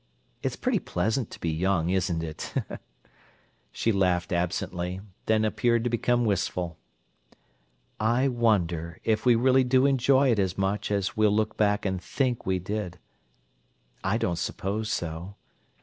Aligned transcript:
It 0.41 0.47
is 0.47 0.55
pretty 0.55 0.79
pleasant 0.79 1.29
to 1.29 1.39
be 1.39 1.51
young, 1.51 1.91
isn't 1.91 2.23
it?" 2.23 2.55
She 3.71 3.91
laughed 3.91 4.33
absently, 4.33 4.99
then 5.27 5.45
appeared 5.45 5.83
to 5.83 5.91
become 5.91 6.25
wistful. 6.25 6.79
"I 7.99 8.27
wonder 8.27 8.99
if 9.03 9.27
we 9.27 9.35
really 9.35 9.63
do 9.63 9.85
enjoy 9.85 10.31
it 10.31 10.39
as 10.39 10.57
much 10.57 10.89
as 10.89 11.15
we'll 11.15 11.29
look 11.29 11.55
back 11.55 11.85
and 11.85 12.01
think 12.01 12.47
we 12.47 12.57
did! 12.57 12.97
I 14.03 14.17
don't 14.17 14.39
suppose 14.39 14.89
so. 14.91 15.35